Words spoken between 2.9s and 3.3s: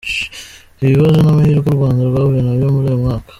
mwaka.